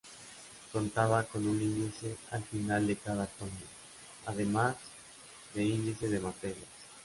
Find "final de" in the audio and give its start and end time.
2.41-2.95